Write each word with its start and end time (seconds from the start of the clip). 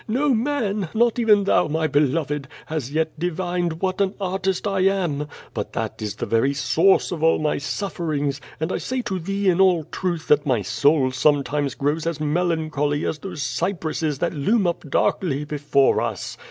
No 0.07 0.33
man, 0.33 0.89
not 0.95 1.19
even 1.19 1.43
thou, 1.43 1.67
my 1.67 1.85
beloved, 1.85 2.47
has 2.65 2.91
yet 2.91 3.19
divined 3.19 3.81
what 3.83 4.01
an 4.01 4.15
artist 4.19 4.65
I 4.67 4.79
am, 4.79 5.27
but 5.53 5.73
that 5.73 6.01
is 6.01 6.15
the 6.15 6.25
very 6.25 6.55
source 6.55 7.11
of 7.11 7.21
all 7.21 7.37
my 7.37 7.59
sufferings, 7.59 8.41
and 8.59 8.71
I 8.71 8.79
say 8.79 9.03
to 9.03 9.19
thee 9.19 9.47
in 9.47 9.61
all 9.61 9.83
truth 9.83 10.27
that 10.29 10.43
my 10.43 10.63
soul 10.63 11.11
sometimes 11.11 11.75
grows 11.75 12.07
as 12.07 12.19
melancholy 12.19 13.05
as 13.05 13.19
those 13.19 13.43
cypresses 13.43 14.17
that 14.17 14.33
loom 14.33 14.65
up 14.65 14.89
darkly 14.89 15.43
before 15.45 16.01
us. 16.01 16.35